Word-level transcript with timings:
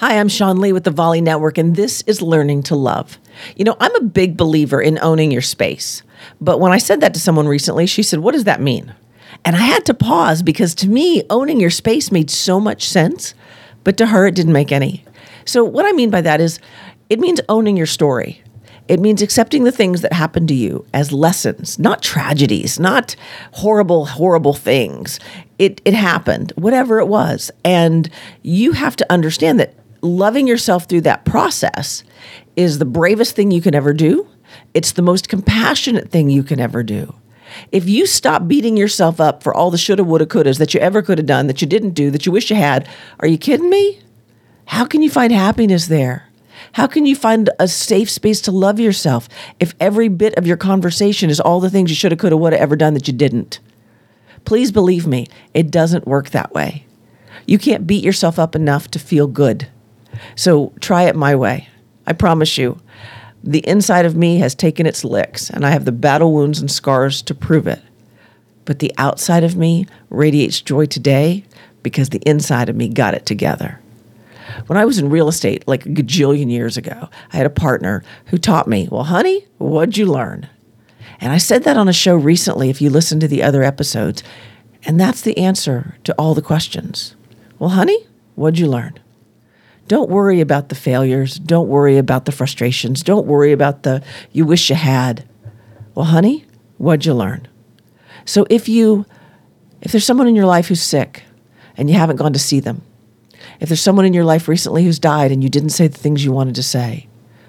Hi, 0.00 0.18
I'm 0.18 0.28
Sean 0.28 0.62
Lee 0.62 0.72
with 0.72 0.84
the 0.84 0.90
Volley 0.90 1.20
Network, 1.20 1.58
and 1.58 1.76
this 1.76 2.00
is 2.06 2.22
Learning 2.22 2.62
to 2.62 2.74
Love. 2.74 3.18
You 3.54 3.66
know, 3.66 3.76
I'm 3.78 3.94
a 3.96 4.00
big 4.00 4.34
believer 4.34 4.80
in 4.80 4.98
owning 5.02 5.30
your 5.30 5.42
space. 5.42 6.02
But 6.40 6.58
when 6.58 6.72
I 6.72 6.78
said 6.78 7.02
that 7.02 7.12
to 7.12 7.20
someone 7.20 7.46
recently, 7.46 7.84
she 7.84 8.02
said, 8.02 8.20
What 8.20 8.32
does 8.32 8.44
that 8.44 8.62
mean? 8.62 8.94
And 9.44 9.54
I 9.56 9.60
had 9.60 9.84
to 9.84 9.92
pause 9.92 10.42
because 10.42 10.74
to 10.76 10.88
me, 10.88 11.24
owning 11.28 11.60
your 11.60 11.68
space 11.68 12.10
made 12.10 12.30
so 12.30 12.58
much 12.58 12.88
sense, 12.88 13.34
but 13.84 13.98
to 13.98 14.06
her, 14.06 14.26
it 14.26 14.34
didn't 14.34 14.54
make 14.54 14.72
any. 14.72 15.04
So, 15.44 15.64
what 15.64 15.84
I 15.84 15.92
mean 15.92 16.08
by 16.08 16.22
that 16.22 16.40
is, 16.40 16.60
it 17.10 17.20
means 17.20 17.42
owning 17.50 17.76
your 17.76 17.84
story. 17.84 18.42
It 18.88 19.00
means 19.00 19.20
accepting 19.20 19.64
the 19.64 19.70
things 19.70 20.00
that 20.00 20.14
happen 20.14 20.46
to 20.46 20.54
you 20.54 20.86
as 20.94 21.12
lessons, 21.12 21.78
not 21.78 22.02
tragedies, 22.02 22.80
not 22.80 23.16
horrible, 23.52 24.06
horrible 24.06 24.54
things. 24.54 25.20
It, 25.58 25.82
it 25.84 25.92
happened, 25.92 26.54
whatever 26.56 26.98
it 27.00 27.06
was. 27.06 27.50
And 27.66 28.08
you 28.42 28.72
have 28.72 28.96
to 28.96 29.06
understand 29.12 29.60
that 29.60 29.74
loving 30.02 30.46
yourself 30.46 30.84
through 30.84 31.02
that 31.02 31.24
process 31.24 32.04
is 32.56 32.78
the 32.78 32.84
bravest 32.84 33.36
thing 33.36 33.50
you 33.50 33.60
can 33.60 33.74
ever 33.74 33.92
do. 33.92 34.28
It's 34.74 34.92
the 34.92 35.02
most 35.02 35.28
compassionate 35.28 36.10
thing 36.10 36.30
you 36.30 36.42
can 36.42 36.60
ever 36.60 36.82
do. 36.82 37.14
If 37.72 37.88
you 37.88 38.06
stop 38.06 38.46
beating 38.46 38.76
yourself 38.76 39.20
up 39.20 39.42
for 39.42 39.54
all 39.54 39.70
the 39.70 39.78
shoulda, 39.78 40.04
woulda, 40.04 40.26
couldas 40.26 40.58
that 40.58 40.74
you 40.74 40.80
ever 40.80 41.02
could 41.02 41.18
have 41.18 41.26
done, 41.26 41.46
that 41.48 41.60
you 41.60 41.66
didn't 41.66 41.90
do, 41.90 42.10
that 42.10 42.26
you 42.26 42.32
wish 42.32 42.50
you 42.50 42.56
had, 42.56 42.88
are 43.18 43.28
you 43.28 43.38
kidding 43.38 43.70
me? 43.70 44.00
How 44.66 44.84
can 44.84 45.02
you 45.02 45.10
find 45.10 45.32
happiness 45.32 45.86
there? 45.86 46.28
How 46.72 46.86
can 46.86 47.06
you 47.06 47.16
find 47.16 47.50
a 47.58 47.66
safe 47.66 48.10
space 48.10 48.40
to 48.42 48.52
love 48.52 48.78
yourself 48.78 49.28
if 49.58 49.74
every 49.80 50.08
bit 50.08 50.34
of 50.36 50.46
your 50.46 50.56
conversation 50.56 51.30
is 51.30 51.40
all 51.40 51.58
the 51.58 51.70
things 51.70 51.90
you 51.90 51.96
shoulda, 51.96 52.16
coulda, 52.16 52.36
woulda 52.36 52.60
ever 52.60 52.76
done 52.76 52.94
that 52.94 53.08
you 53.08 53.14
didn't? 53.14 53.58
Please 54.44 54.70
believe 54.70 55.06
me, 55.06 55.26
it 55.52 55.70
doesn't 55.70 56.06
work 56.06 56.30
that 56.30 56.52
way. 56.52 56.86
You 57.46 57.58
can't 57.58 57.86
beat 57.86 58.04
yourself 58.04 58.38
up 58.38 58.54
enough 58.54 58.88
to 58.92 58.98
feel 58.98 59.26
good. 59.26 59.68
So 60.36 60.72
try 60.80 61.04
it 61.04 61.16
my 61.16 61.34
way. 61.34 61.68
I 62.06 62.12
promise 62.12 62.58
you. 62.58 62.80
The 63.42 63.66
inside 63.66 64.04
of 64.04 64.16
me 64.16 64.38
has 64.38 64.54
taken 64.54 64.84
its 64.86 65.04
licks, 65.04 65.48
and 65.48 65.64
I 65.64 65.70
have 65.70 65.86
the 65.86 65.92
battle 65.92 66.32
wounds 66.32 66.60
and 66.60 66.70
scars 66.70 67.22
to 67.22 67.34
prove 67.34 67.66
it. 67.66 67.80
But 68.66 68.80
the 68.80 68.92
outside 68.98 69.44
of 69.44 69.56
me 69.56 69.86
radiates 70.10 70.60
joy 70.60 70.86
today 70.86 71.44
because 71.82 72.10
the 72.10 72.22
inside 72.26 72.68
of 72.68 72.76
me 72.76 72.88
got 72.88 73.14
it 73.14 73.24
together. 73.24 73.80
When 74.66 74.76
I 74.76 74.84
was 74.84 74.98
in 74.98 75.10
real 75.10 75.28
estate 75.28 75.66
like 75.66 75.86
a 75.86 75.90
gajillion 75.90 76.50
years 76.50 76.76
ago, 76.76 77.08
I 77.32 77.36
had 77.36 77.46
a 77.46 77.50
partner 77.50 78.02
who 78.26 78.38
taught 78.38 78.68
me, 78.68 78.88
Well, 78.90 79.04
honey, 79.04 79.46
what'd 79.58 79.96
you 79.96 80.06
learn? 80.06 80.48
And 81.20 81.32
I 81.32 81.38
said 81.38 81.64
that 81.64 81.76
on 81.76 81.88
a 81.88 81.92
show 81.92 82.16
recently, 82.16 82.70
if 82.70 82.80
you 82.80 82.90
listen 82.90 83.20
to 83.20 83.28
the 83.28 83.42
other 83.42 83.62
episodes. 83.62 84.22
And 84.84 84.98
that's 84.98 85.20
the 85.20 85.36
answer 85.36 85.96
to 86.04 86.14
all 86.14 86.34
the 86.34 86.42
questions. 86.42 87.14
Well, 87.58 87.70
honey, 87.70 88.06
what'd 88.34 88.58
you 88.58 88.66
learn? 88.66 88.98
Don't 89.90 90.08
worry 90.08 90.40
about 90.40 90.68
the 90.68 90.76
failures. 90.76 91.34
Don't 91.34 91.66
worry 91.66 91.98
about 91.98 92.24
the 92.24 92.30
frustrations. 92.30 93.02
Don't 93.02 93.26
worry 93.26 93.50
about 93.50 93.82
the 93.82 94.04
you 94.30 94.44
wish 94.44 94.70
you 94.70 94.76
had. 94.76 95.28
Well, 95.96 96.04
honey, 96.04 96.44
what'd 96.78 97.04
you 97.04 97.12
learn? 97.12 97.48
So 98.24 98.46
if 98.48 98.68
you 98.68 99.04
if 99.80 99.90
there's 99.90 100.04
someone 100.04 100.28
in 100.28 100.36
your 100.36 100.46
life 100.46 100.68
who's 100.68 100.80
sick 100.80 101.24
and 101.76 101.90
you 101.90 101.96
haven't 101.96 102.18
gone 102.18 102.32
to 102.34 102.38
see 102.38 102.60
them, 102.60 102.82
if 103.58 103.68
there's 103.68 103.80
someone 103.80 104.04
in 104.04 104.14
your 104.14 104.22
life 104.22 104.46
recently 104.46 104.84
who's 104.84 105.00
died 105.00 105.32
and 105.32 105.42
you 105.42 105.50
didn't 105.50 105.70
say 105.70 105.88
the 105.88 105.98
things 105.98 106.24
you 106.24 106.30
wanted 106.30 106.54
to 106.54 106.62
say, 106.62 107.08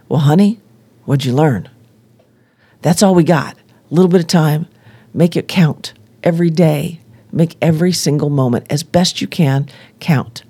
well, 0.09 0.21
honey, 0.21 0.59
what'd 1.05 1.23
you 1.23 1.35
learn? 1.35 1.69
That's 2.81 3.03
all 3.03 3.13
we 3.13 3.23
got. 3.23 3.55
A 3.55 3.93
little 3.93 4.09
bit 4.09 4.19
of 4.19 4.25
time. 4.25 4.65
Make 5.13 5.37
it 5.37 5.47
count 5.47 5.93
every 6.23 6.49
day. 6.49 7.01
Make 7.31 7.55
every 7.61 7.91
single 7.91 8.31
moment 8.31 8.65
as 8.67 8.81
best 8.81 9.21
you 9.21 9.27
can 9.27 9.69
count. 9.99 10.41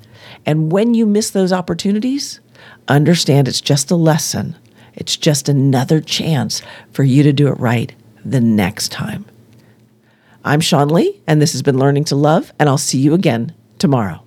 And 0.45 0.71
when 0.71 0.93
you 0.93 1.05
miss 1.05 1.29
those 1.29 1.53
opportunities, 1.53 2.39
understand 2.87 3.47
it's 3.47 3.61
just 3.61 3.91
a 3.91 3.95
lesson. 3.95 4.55
It's 4.93 5.15
just 5.15 5.47
another 5.47 6.01
chance 6.01 6.61
for 6.91 7.03
you 7.03 7.23
to 7.23 7.33
do 7.33 7.47
it 7.47 7.59
right 7.59 7.93
the 8.25 8.41
next 8.41 8.89
time. 8.91 9.25
I'm 10.43 10.59
Sean 10.59 10.89
Lee, 10.89 11.21
and 11.27 11.41
this 11.41 11.51
has 11.51 11.61
been 11.61 11.77
Learning 11.77 12.03
to 12.05 12.15
Love, 12.15 12.51
and 12.59 12.67
I'll 12.67 12.77
see 12.77 12.97
you 12.97 13.13
again 13.13 13.53
tomorrow. 13.77 14.23